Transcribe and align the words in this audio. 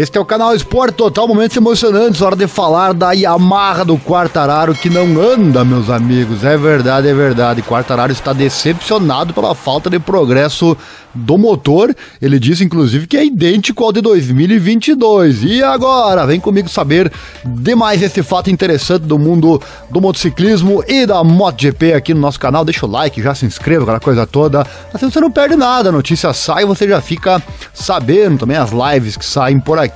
Este 0.00 0.16
é 0.16 0.20
o 0.20 0.24
canal 0.24 0.54
Esporte 0.54 0.94
Total, 0.94 1.28
momentos 1.28 1.54
emocionantes, 1.54 2.22
hora 2.22 2.34
de 2.34 2.46
falar 2.46 2.94
da 2.94 3.12
Yamaha 3.12 3.84
do 3.84 3.98
Quartararo 3.98 4.74
que 4.74 4.88
não 4.88 5.20
anda, 5.20 5.62
meus 5.62 5.90
amigos. 5.90 6.42
É 6.42 6.56
verdade, 6.56 7.06
é 7.06 7.12
verdade. 7.12 7.60
Quartararo 7.60 8.10
está 8.10 8.32
decepcionado 8.32 9.34
pela 9.34 9.54
falta 9.54 9.90
de 9.90 9.98
progresso 9.98 10.74
do 11.14 11.36
motor. 11.36 11.94
Ele 12.22 12.38
disse, 12.38 12.64
inclusive, 12.64 13.06
que 13.06 13.16
é 13.18 13.26
idêntico 13.26 13.84
ao 13.84 13.92
de 13.92 14.00
2022. 14.00 15.44
E 15.44 15.62
agora, 15.62 16.26
vem 16.26 16.40
comigo 16.40 16.70
saber 16.70 17.12
demais 17.44 18.00
esse 18.00 18.22
fato 18.22 18.50
interessante 18.50 19.02
do 19.02 19.18
mundo 19.18 19.60
do 19.90 20.00
motociclismo 20.00 20.82
e 20.88 21.04
da 21.04 21.22
MotoGP 21.22 21.92
aqui 21.92 22.14
no 22.14 22.20
nosso 22.20 22.40
canal. 22.40 22.64
Deixa 22.64 22.86
o 22.86 22.90
like, 22.90 23.20
já 23.20 23.34
se 23.34 23.44
inscreva, 23.44 23.82
aquela 23.82 24.00
coisa 24.00 24.26
toda. 24.26 24.66
Assim 24.94 25.10
você 25.10 25.20
não 25.20 25.30
perde 25.30 25.56
nada. 25.56 25.90
A 25.90 25.92
notícia 25.92 26.32
sai 26.32 26.62
e 26.62 26.66
você 26.66 26.88
já 26.88 27.02
fica 27.02 27.42
sabendo 27.74 28.38
também 28.38 28.56
as 28.56 28.70
lives 28.70 29.16
que 29.16 29.26
saem 29.26 29.60
por 29.60 29.78
aqui. 29.78 29.89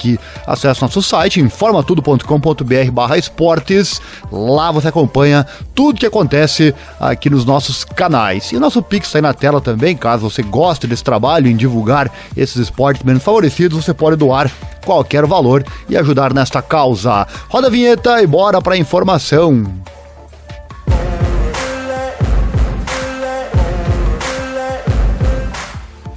Acesse 0.47 0.83
nosso 0.83 1.03
site, 1.03 1.41
informatudo.com.br 1.41 2.91
barra 2.93 3.17
esportes. 3.17 4.01
Lá 4.31 4.71
você 4.71 4.89
acompanha 4.89 5.47
tudo 5.75 5.99
que 6.01 6.07
acontece 6.07 6.75
aqui 7.01 7.31
nos 7.31 7.45
nossos 7.45 7.85
canais. 7.85 8.53
E 8.53 8.57
o 8.57 8.61
nosso 8.61 8.83
Pix 8.83 9.07
está 9.07 9.19
aí 9.19 9.23
na 9.23 9.33
tela 9.33 9.61
também, 9.61 9.97
caso 9.97 10.29
você 10.29 10.43
goste 10.43 10.87
desse 10.87 11.05
trabalho 11.05 11.49
em 11.49 11.57
divulgar 11.57 12.11
esses 12.37 12.57
esportes 12.57 13.03
menos 13.03 13.23
favorecidos, 13.23 13.85
você 13.85 13.95
pode 13.95 14.17
doar 14.17 14.51
qualquer 14.85 15.25
valor 15.27 15.65
e 15.89 15.97
ajudar 15.97 16.35
nesta 16.35 16.61
causa. 16.61 17.27
Roda 17.49 17.69
a 17.69 17.71
vinheta 17.71 18.23
e 18.23 18.27
bora 18.27 18.61
para 18.61 18.75
a 18.75 18.79
informação. 18.79 19.65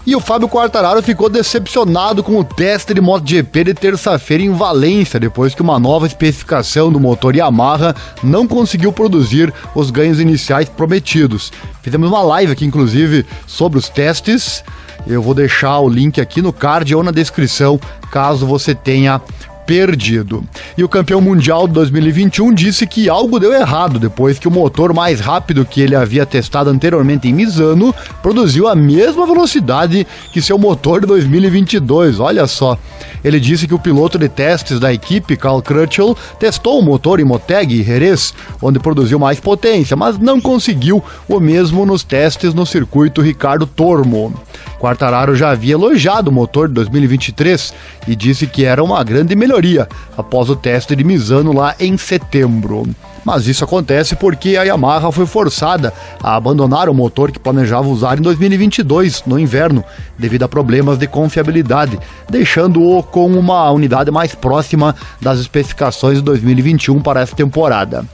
E 0.08 0.16
o 0.16 0.22
Fábio 0.22 0.48
Quartararo 0.48 1.04
ficou 1.04 1.28
decepcionado 1.30 2.24
com 2.24 2.40
o 2.40 2.44
teste 2.44 2.94
de 2.94 3.02
MotoGP 3.02 3.66
de 3.66 3.74
terça-feira 3.74 4.42
em 4.42 4.54
Valência, 4.54 5.20
depois 5.20 5.54
que 5.54 5.62
uma 5.62 5.78
nova 5.78 6.08
especificação 6.08 6.90
do 6.90 6.98
motor 6.98 7.36
Yamaha 7.36 7.94
não 8.24 8.48
conseguiu 8.48 8.94
produzir 8.94 9.54
os 9.76 9.92
ganhos 9.92 10.22
iniciais 10.22 10.70
prometidos. 10.70 11.52
Fizemos 11.82 12.08
uma 12.08 12.22
live 12.22 12.54
aqui, 12.54 12.64
inclusive, 12.64 13.26
sobre 13.46 13.78
os 13.78 13.90
testes. 13.90 14.64
Eu 15.06 15.22
vou 15.22 15.34
deixar 15.34 15.78
o 15.80 15.90
link 15.90 16.22
aqui 16.22 16.42
no 16.42 16.54
card 16.54 16.96
ou 16.96 17.04
na 17.04 17.12
descrição, 17.12 17.78
caso 18.10 18.48
você 18.48 18.74
tenha 18.74 19.22
perdido. 19.68 20.44
E 20.78 20.84
o 20.84 20.90
campeão 20.90 21.20
mundial 21.20 21.68
de 21.68 21.74
2021 21.74 22.54
disse 22.54 22.88
que 22.88 23.10
algo 23.10 23.38
deu 23.38 23.54
errado 23.54 24.00
depois 24.00 24.40
que 24.40 24.48
o 24.48 24.52
motor 24.52 24.94
mais 24.94 25.20
rápido 25.20 25.66
que 25.66 25.82
ele 25.82 25.96
havia 25.96 26.26
testado 26.26 26.70
anteriormente 26.70 27.28
em 27.28 27.34
Misano 27.34 27.94
produziu 28.24 28.68
a 28.68 28.74
mesma 28.74 29.28
velocidade 29.28 30.08
que 30.32 30.42
seu 30.42 30.58
motor 30.58 31.02
de 31.02 31.08
2022. 31.08 32.22
Olha 32.22 32.48
só. 32.48 32.80
Ele 33.24 33.40
disse 33.40 33.68
que 33.68 33.74
o 33.74 33.80
piloto 33.80 34.18
de 34.18 34.30
testes 34.30 34.80
da 34.80 34.94
equipe, 34.94 35.36
Carl 35.36 35.62
Crutchell, 35.62 36.16
testou 36.40 36.80
o 36.80 36.84
motor 36.84 37.20
em 37.20 37.26
Moteg 37.26 37.74
e 37.74 37.84
Jerez, 37.84 38.34
onde 38.62 38.80
produziu 38.80 39.20
mais 39.20 39.40
potência, 39.40 39.98
mas 39.98 40.18
não 40.18 40.40
conseguiu 40.40 41.04
o 41.28 41.40
mesmo 41.40 41.86
nos 41.86 42.04
testes 42.04 42.54
no 42.54 42.66
circuito 42.66 43.22
Ricardo 43.22 43.68
Tormo. 43.68 44.34
Quartararo 44.80 45.36
já 45.36 45.50
havia 45.50 45.74
elogiado 45.74 46.30
o 46.30 46.34
motor 46.34 46.68
de 46.68 46.76
2023 46.76 47.74
e 48.08 48.16
disse 48.16 48.48
que 48.48 48.66
era 48.66 48.84
uma 48.84 49.04
grande 49.04 49.36
melhoria 49.36 49.88
após 50.18 50.50
o 50.50 50.56
teste 50.56 50.96
de 50.96 51.04
Misano 51.04 51.54
lá 51.54 51.76
em 51.80 51.98
setembro. 51.98 52.88
Mas 53.28 53.46
isso 53.46 53.64
acontece 53.66 54.16
porque 54.16 54.56
a 54.56 54.64
Yamaha 54.64 55.12
foi 55.12 55.26
forçada 55.26 55.94
a 56.24 56.36
abandonar 56.36 56.88
o 56.88 56.94
motor 56.94 57.30
que 57.30 57.38
planejava 57.38 57.88
usar 57.88 58.18
em 58.18 58.22
2022, 58.22 59.24
no 59.26 59.38
inverno, 59.38 59.84
devido 60.18 60.44
a 60.44 60.48
problemas 60.48 60.98
de 60.98 61.08
confiabilidade, 61.08 62.00
deixando-o 62.30 63.04
com 63.04 63.28
uma 63.28 63.70
unidade 63.72 64.10
mais 64.12 64.34
próxima 64.34 64.96
das 65.22 65.40
especificações 65.40 66.20
de 66.20 66.24
2021 66.24 67.02
para 67.02 67.20
essa 67.20 67.36
temporada. 67.36 68.06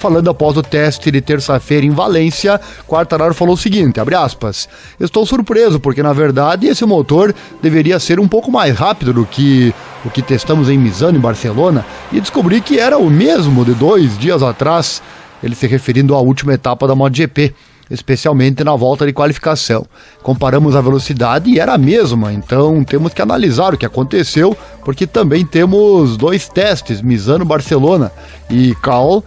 Falando 0.00 0.30
após 0.30 0.56
o 0.56 0.62
teste 0.62 1.10
de 1.10 1.20
terça-feira 1.20 1.84
em 1.84 1.90
Valência, 1.90 2.58
Quartararo 2.88 3.34
falou 3.34 3.52
o 3.52 3.58
seguinte, 3.58 4.00
abre 4.00 4.14
aspas, 4.14 4.66
Estou 4.98 5.26
surpreso 5.26 5.78
porque 5.78 6.02
na 6.02 6.14
verdade 6.14 6.66
esse 6.66 6.86
motor 6.86 7.34
deveria 7.60 8.00
ser 8.00 8.18
um 8.18 8.26
pouco 8.26 8.50
mais 8.50 8.74
rápido 8.74 9.12
do 9.12 9.26
que 9.26 9.74
o 10.02 10.08
que 10.08 10.22
testamos 10.22 10.70
em 10.70 10.78
Misano 10.78 11.18
e 11.18 11.20
Barcelona 11.20 11.84
e 12.10 12.18
descobri 12.18 12.62
que 12.62 12.78
era 12.78 12.96
o 12.96 13.10
mesmo 13.10 13.62
de 13.62 13.74
dois 13.74 14.16
dias 14.16 14.42
atrás, 14.42 15.02
ele 15.42 15.54
se 15.54 15.66
referindo 15.66 16.14
à 16.14 16.20
última 16.22 16.54
etapa 16.54 16.88
da 16.88 16.94
MotoGP 16.94 17.54
especialmente 17.90 18.62
na 18.62 18.74
volta 18.76 19.04
de 19.04 19.12
qualificação. 19.12 19.84
Comparamos 20.22 20.76
a 20.76 20.80
velocidade 20.80 21.50
e 21.50 21.58
era 21.58 21.74
a 21.74 21.78
mesma, 21.78 22.32
então 22.32 22.84
temos 22.84 23.12
que 23.12 23.20
analisar 23.20 23.74
o 23.74 23.78
que 23.78 23.84
aconteceu, 23.84 24.56
porque 24.84 25.06
também 25.06 25.44
temos 25.44 26.16
dois 26.16 26.48
testes, 26.48 27.02
Misano 27.02 27.44
Barcelona 27.44 28.12
e 28.48 28.74
Cal 28.76 29.24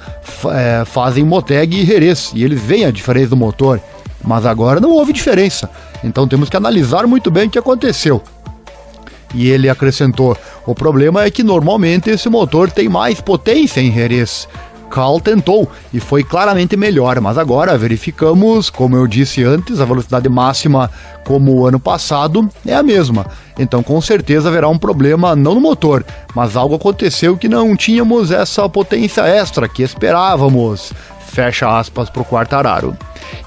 é, 0.52 0.86
fazem 0.86 1.24
Moteg 1.24 1.82
e 1.82 1.86
Jerez, 1.86 2.32
e 2.34 2.44
eles 2.44 2.62
veem 2.62 2.86
a 2.86 2.92
diferença 2.92 3.30
do 3.30 3.38
motor. 3.38 3.82
Mas 4.24 4.46
agora 4.46 4.80
não 4.80 4.92
houve 4.92 5.12
diferença, 5.12 5.70
então 6.02 6.28
temos 6.28 6.50
que 6.50 6.56
analisar 6.56 7.06
muito 7.06 7.30
bem 7.30 7.48
o 7.48 7.50
que 7.50 7.60
aconteceu. 7.60 8.22
E 9.34 9.50
ele 9.50 9.68
acrescentou: 9.68 10.38
o 10.66 10.76
problema 10.76 11.24
é 11.24 11.32
que 11.32 11.44
normalmente 11.44 12.10
esse 12.10 12.30
motor 12.30 12.72
tem 12.72 12.88
mais 12.88 13.20
potência 13.20 13.82
em 13.82 13.92
Jerez. 13.92 14.48
Carl 14.94 15.20
tentou 15.20 15.68
e 15.92 16.00
foi 16.00 16.24
claramente 16.24 16.78
melhor, 16.78 17.20
mas 17.20 17.36
agora 17.36 17.76
verificamos, 17.76 18.70
como 18.70 18.96
eu 18.96 19.08
disse 19.08 19.44
antes, 19.44 19.82
a 19.82 19.86
velocidade 19.86 20.30
máxima 20.30 20.88
como 21.26 21.52
o 21.52 21.66
ano 21.66 21.80
passado 21.80 22.48
é 22.64 22.76
a 22.76 22.84
mesma. 22.84 23.26
Então 23.58 23.82
com 23.82 24.00
certeza 24.00 24.50
haverá 24.50 24.70
um 24.70 24.78
problema 24.78 25.36
não 25.36 25.56
no 25.56 25.62
motor, 25.62 26.06
mas 26.36 26.56
algo 26.56 26.76
aconteceu 26.76 27.36
que 27.36 27.50
não 27.50 27.76
tínhamos 27.76 28.30
essa 28.30 28.70
potência 28.70 29.24
extra 29.24 29.68
que 29.68 29.82
esperávamos. 29.82 30.94
Fecha 31.26 31.80
aspas 31.80 32.12
para 32.12 32.22
o 32.22 32.26
Quartararo 32.26 32.96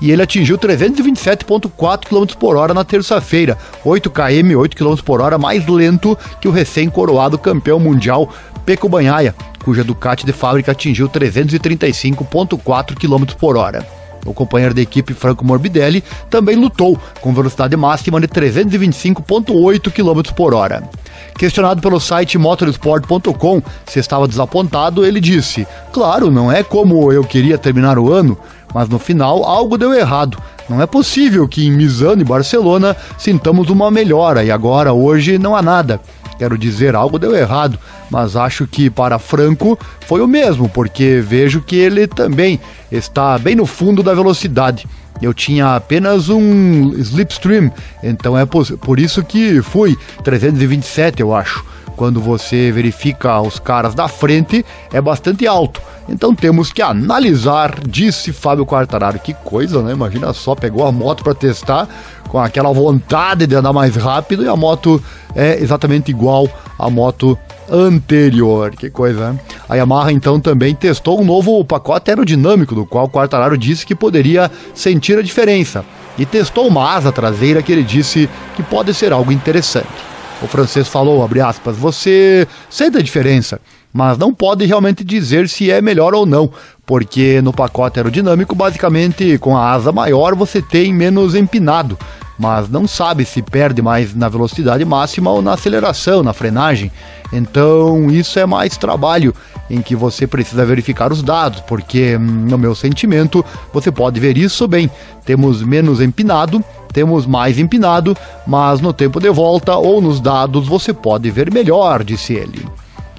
e 0.01 0.11
ele 0.11 0.23
atingiu 0.23 0.59
327,4 0.59 2.09
km 2.09 2.35
por 2.37 2.56
hora 2.56 2.75
na 2.75 2.83
terça-feira, 2.83 3.56
8 3.85 4.11
km, 4.11 4.56
8 4.56 4.77
km 4.77 4.97
por 5.05 5.21
hora 5.21 5.39
mais 5.39 5.65
lento 5.69 6.19
que 6.41 6.49
o 6.49 6.51
recém-coroado 6.51 7.39
campeão 7.39 7.79
mundial 7.79 8.29
Peco 8.67 8.89
Banhaia, 8.89 9.33
cuja 9.66 9.82
Ducati 9.82 10.25
de 10.25 10.32
fábrica 10.32 10.71
atingiu 10.71 11.09
335,4 11.09 12.94
km 12.94 13.34
por 13.37 13.56
hora. 13.56 13.84
O 14.25 14.32
companheiro 14.32 14.72
da 14.72 14.81
equipe 14.81 15.12
Franco 15.12 15.44
Morbidelli 15.44 16.04
também 16.31 16.54
lutou 16.54 16.97
com 17.21 17.34
velocidade 17.34 17.76
máxima 17.76 18.21
de 18.21 18.28
325,8 18.28 19.91
km 19.91 20.32
por 20.34 20.55
hora. 20.55 20.88
Questionado 21.37 21.82
pelo 21.82 21.99
site 21.99 22.38
motorsport.com 22.38 23.60
se 23.84 23.99
estava 23.99 24.28
desapontado, 24.28 25.05
ele 25.05 25.21
disse: 25.21 25.66
Claro, 25.93 26.31
não 26.31 26.50
é 26.50 26.62
como 26.62 27.12
eu 27.12 27.25
queria 27.25 27.59
terminar 27.59 27.99
o 27.99 28.12
ano, 28.12 28.38
mas 28.72 28.88
no 28.88 29.00
final 29.00 29.43
algo 29.43 29.76
deu 29.76 29.93
errado. 29.93 30.38
Não 30.69 30.81
é 30.81 30.87
possível 30.87 31.49
que 31.49 31.66
em 31.66 31.72
Misano 31.72 32.22
e 32.22 32.25
Barcelona 32.25 32.97
sintamos 33.19 33.69
uma 33.69 33.91
melhora 33.91 34.44
e 34.44 34.50
agora, 34.50 34.93
hoje, 34.93 35.38
não 35.38 35.56
há 35.56 35.62
nada. 35.62 36.00
Quero 36.39 36.59
dizer, 36.59 36.95
algo 36.95 37.19
deu 37.19 37.35
errado, 37.35 37.79
mas 38.11 38.37
acho 38.37 38.67
que 38.67 38.91
para 38.91 39.19
Franco 39.19 39.79
foi 40.07 40.21
o 40.21 40.29
mesmo, 40.29 40.69
porque 40.69 41.23
vejo 41.25 41.63
que 41.63 41.77
ele 41.77 42.07
também 42.07 42.61
está 42.91 43.39
bem 43.39 43.55
no 43.55 43.67
fundo 43.67 44.03
da 44.03 44.15
velocidade. 44.15 44.87
Eu 45.21 45.33
tinha 45.33 45.75
apenas 45.75 46.29
um 46.29 46.93
slipstream, 46.99 47.73
então 48.03 48.37
é 48.37 48.45
por 48.45 49.01
isso 49.01 49.25
que 49.25 49.63
fui 49.63 49.97
327, 50.23 51.21
eu 51.21 51.35
acho. 51.35 51.65
Quando 51.97 52.21
você 52.21 52.71
verifica 52.71 53.41
os 53.41 53.59
caras 53.59 53.95
da 53.95 54.07
frente, 54.07 54.65
é 54.93 55.01
bastante 55.01 55.47
alto. 55.47 55.81
Então 56.09 56.34
temos 56.34 56.73
que 56.73 56.83
analisar, 56.83 57.75
disse 57.89 58.33
Fábio 58.33 58.67
Quartararo. 58.67 59.19
Que 59.19 59.34
coisa, 59.34 59.83
né? 59.83 59.93
Imagina 59.93 60.33
só, 60.33 60.55
pegou 60.55 60.87
a 60.87 60.93
moto 60.93 61.25
para 61.25 61.35
testar 61.35 61.89
com 62.29 62.39
aquela 62.39 62.73
vontade 62.73 63.47
de 63.47 63.55
andar 63.55 63.73
mais 63.73 63.97
rápido 63.97 64.45
e 64.45 64.49
a 64.49 64.55
moto 64.55 65.03
é 65.35 65.59
exatamente 65.61 66.11
igual 66.11 66.49
à 66.79 66.91
moto 66.91 67.37
anterior. 67.71 68.70
Que 68.73 68.91
coisa, 68.91 69.32
né? 69.32 69.41
A 69.69 69.75
Yamaha 69.75 70.12
então 70.12 70.38
também 70.38 70.75
testou 70.75 71.20
um 71.20 71.25
novo 71.25 71.65
pacote 71.65 72.11
aerodinâmico, 72.11 72.75
do 72.75 72.87
qual 72.87 73.09
Quartararo 73.09 73.56
disse 73.56 73.87
que 73.87 73.94
poderia 73.94 74.50
sentir 74.75 75.19
a 75.19 75.23
diferença. 75.23 75.85
E 76.19 76.25
testou 76.25 76.67
uma 76.67 76.94
asa 76.94 77.11
traseira 77.11 77.62
que 77.62 77.73
ele 77.73 77.82
disse 77.82 78.29
que 78.55 78.62
pode 78.62 78.94
ser 78.94 79.12
algo 79.12 79.32
interessante. 79.32 80.16
O 80.43 80.47
francês 80.47 80.87
falou, 80.88 81.25
abre 81.25 81.41
aspas, 81.41 81.77
você 81.77 82.47
sente 82.69 82.99
a 82.99 83.03
diferença 83.03 83.61
mas 83.97 84.19
não 84.19 84.35
pode 84.35 84.67
realmente 84.67 85.03
dizer 85.03 85.49
se 85.49 85.71
é 85.71 85.81
melhor 85.81 86.12
ou 86.15 86.27
não, 86.27 86.50
porque 86.85 87.41
no 87.41 87.50
pacote 87.50 87.99
aerodinâmico, 87.99 88.55
basicamente 88.55 89.38
com 89.38 89.56
a 89.56 89.73
asa 89.73 89.91
maior 89.91 90.35
você 90.35 90.61
tem 90.61 90.93
menos 90.93 91.35
empinado, 91.35 91.99
mas 92.38 92.69
não 92.69 92.87
sabe 92.87 93.25
se 93.25 93.41
perde 93.41 93.81
mais 93.81 94.15
na 94.15 94.29
velocidade 94.29 94.85
máxima 94.85 95.31
ou 95.31 95.41
na 95.41 95.55
aceleração, 95.55 96.23
na 96.23 96.35
frenagem. 96.35 96.93
Então, 97.32 98.11
isso 98.11 98.39
é 98.39 98.44
mais 98.44 98.77
trabalho 98.77 99.35
em 99.71 99.81
que 99.81 99.97
você 99.97 100.27
precisa 100.27 100.67
verificar 100.67 101.11
os 101.11 101.23
dados, 101.23 101.61
porque 101.61 102.17
hum, 102.17 102.21
no 102.21 102.59
meu 102.59 102.75
sentimento, 102.75 103.43
você 103.73 103.91
pode 103.91 104.21
ver 104.21 104.37
isso 104.37 104.69
bem. 104.69 104.91
Temos 105.25 105.62
menos 105.62 106.03
empinado, 106.03 106.62
temos 106.96 107.26
mais 107.26 107.58
empinado, 107.58 108.16
mas 108.46 108.81
no 108.81 108.90
tempo 108.90 109.20
de 109.20 109.28
volta 109.28 109.76
ou 109.76 110.00
nos 110.00 110.19
dados 110.19 110.66
você 110.66 110.94
pode 110.94 111.31
ver 111.31 111.52
melhor, 111.52 112.02
disse 112.02 112.32
ele. 112.32 112.66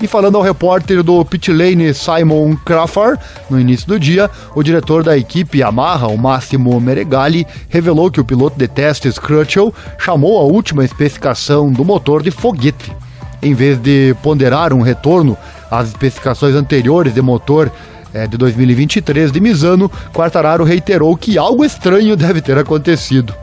E 0.01 0.07
falando 0.07 0.35
ao 0.35 0.41
repórter 0.41 1.03
do 1.03 1.23
Pitlane 1.23 1.93
Simon 1.93 2.55
Crawford, 2.65 3.21
no 3.47 3.59
início 3.59 3.87
do 3.87 3.99
dia, 3.99 4.31
o 4.55 4.63
diretor 4.63 5.03
da 5.03 5.15
equipe 5.15 5.59
Yamaha, 5.59 6.07
o 6.07 6.17
Máximo 6.17 6.81
Meregali, 6.81 7.45
revelou 7.69 8.09
que 8.09 8.19
o 8.19 8.25
piloto 8.25 8.57
de 8.57 8.67
testes 8.67 9.19
Crutchell 9.19 9.71
chamou 9.99 10.39
a 10.39 10.43
última 10.43 10.83
especificação 10.83 11.71
do 11.71 11.85
motor 11.85 12.23
de 12.23 12.31
foguete. 12.31 12.91
Em 13.43 13.53
vez 13.53 13.77
de 13.77 14.15
ponderar 14.23 14.73
um 14.73 14.81
retorno 14.81 15.37
às 15.69 15.89
especificações 15.89 16.55
anteriores 16.55 17.13
de 17.13 17.21
motor 17.21 17.71
é, 18.11 18.25
de 18.25 18.37
2023 18.37 19.31
de 19.31 19.39
Misano, 19.39 19.91
Quartararo 20.11 20.63
reiterou 20.63 21.15
que 21.15 21.37
algo 21.37 21.63
estranho 21.63 22.15
deve 22.17 22.41
ter 22.41 22.57
acontecido. 22.57 23.35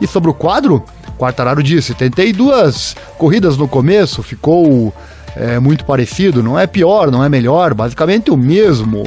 E 0.00 0.06
sobre 0.06 0.30
o 0.30 0.34
quadro, 0.34 0.84
Quartararo 1.16 1.62
disse: 1.62 1.88
72 1.88 2.96
corridas 3.16 3.56
no 3.56 3.66
começo, 3.66 4.22
ficou 4.22 4.92
é 5.38 5.58
muito 5.60 5.84
parecido, 5.84 6.42
não 6.42 6.58
é 6.58 6.66
pior, 6.66 7.12
não 7.12 7.22
é 7.22 7.28
melhor, 7.28 7.72
basicamente 7.72 8.28
o 8.30 8.36
mesmo. 8.36 9.04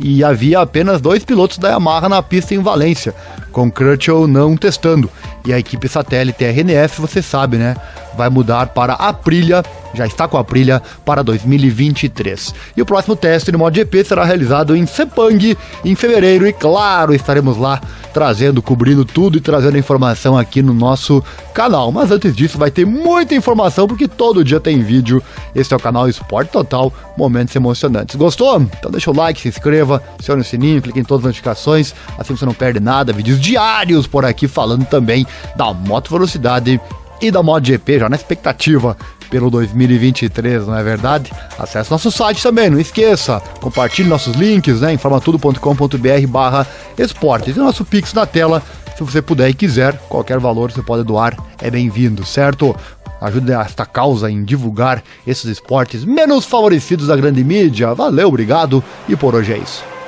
E 0.00 0.24
havia 0.24 0.60
apenas 0.60 1.00
dois 1.00 1.24
pilotos 1.24 1.58
da 1.58 1.70
Yamaha 1.70 2.08
na 2.08 2.22
pista 2.22 2.54
em 2.54 2.58
Valência, 2.58 3.14
com 3.52 3.70
Crutchell 3.70 4.26
não 4.26 4.56
testando. 4.56 5.08
E 5.44 5.52
a 5.52 5.58
equipe 5.58 5.88
satélite 5.88 6.44
RNF, 6.44 7.00
você 7.00 7.22
sabe, 7.22 7.58
né? 7.58 7.76
Vai 8.16 8.28
mudar 8.28 8.66
para 8.68 8.94
a 8.94 9.08
Aprilia 9.08 9.62
já 9.94 10.06
está 10.06 10.28
com 10.28 10.36
a 10.36 10.40
Aprilia 10.40 10.82
para 11.04 11.22
2023. 11.22 12.54
E 12.76 12.82
o 12.82 12.86
próximo 12.86 13.16
teste 13.16 13.50
no 13.50 13.58
MotoGP 13.58 14.04
será 14.04 14.24
realizado 14.24 14.76
em 14.76 14.86
Sepang 14.86 15.56
em 15.84 15.94
fevereiro 15.94 16.46
e 16.46 16.52
claro, 16.52 17.14
estaremos 17.14 17.56
lá 17.56 17.80
trazendo, 18.12 18.60
cobrindo 18.60 19.04
tudo 19.04 19.38
e 19.38 19.40
trazendo 19.40 19.78
informação 19.78 20.36
aqui 20.36 20.62
no 20.62 20.74
nosso 20.74 21.22
canal. 21.54 21.92
Mas 21.92 22.10
antes 22.10 22.34
disso, 22.34 22.58
vai 22.58 22.70
ter 22.70 22.84
muita 22.84 23.34
informação 23.34 23.86
porque 23.86 24.08
todo 24.08 24.44
dia 24.44 24.58
tem 24.58 24.82
vídeo. 24.82 25.22
Esse 25.54 25.72
é 25.72 25.76
o 25.76 25.80
canal 25.80 26.08
Esporte 26.08 26.50
Total, 26.50 26.92
momentos 27.16 27.54
emocionantes. 27.54 28.16
Gostou? 28.16 28.60
Então 28.78 28.90
deixa 28.90 29.10
o 29.10 29.16
like, 29.16 29.40
se 29.40 29.48
inscreva, 29.48 30.02
acione 30.18 30.42
o 30.42 30.44
sininho, 30.44 30.82
clique 30.82 30.98
em 30.98 31.04
todas 31.04 31.24
as 31.24 31.28
notificações, 31.28 31.94
assim 32.18 32.36
você 32.36 32.44
não 32.44 32.54
perde 32.54 32.80
nada. 32.80 33.12
Vídeos 33.12 33.40
diários 33.40 34.06
por 34.06 34.24
aqui 34.24 34.48
falando 34.48 34.84
também 34.86 35.24
da 35.54 35.72
moto 35.72 36.10
velocidade 36.10 36.80
e 37.20 37.30
da 37.30 37.42
MotoGP, 37.42 37.98
já 37.98 38.08
na 38.08 38.16
expectativa 38.16 38.96
pelo 39.30 39.50
2023, 39.50 40.66
não 40.66 40.76
é 40.76 40.82
verdade? 40.82 41.32
Acesse 41.58 41.90
nosso 41.90 42.10
site 42.10 42.42
também, 42.42 42.68
não 42.68 42.80
esqueça. 42.80 43.40
Compartilhe 43.60 44.08
nossos 44.08 44.34
links, 44.34 44.80
né? 44.80 44.92
informatudo.com.br 44.92 46.26
barra 46.28 46.66
esportes. 46.98 47.56
E 47.56 47.58
nosso 47.58 47.84
Pix 47.84 48.12
na 48.12 48.26
tela, 48.26 48.62
se 48.96 49.04
você 49.04 49.22
puder 49.22 49.48
e 49.48 49.54
quiser, 49.54 49.96
qualquer 50.08 50.38
valor 50.38 50.72
você 50.72 50.82
pode 50.82 51.04
doar, 51.04 51.36
é 51.62 51.70
bem-vindo, 51.70 52.24
certo? 52.24 52.74
Ajude 53.20 53.52
esta 53.52 53.86
causa 53.86 54.30
em 54.30 54.42
divulgar 54.42 55.02
esses 55.26 55.44
esportes 55.44 56.04
menos 56.04 56.46
favorecidos 56.46 57.06
da 57.06 57.16
grande 57.16 57.44
mídia. 57.44 57.94
Valeu, 57.94 58.28
obrigado 58.28 58.82
e 59.08 59.14
por 59.14 59.34
hoje 59.34 59.52
é 59.52 59.58
isso. 59.58 59.99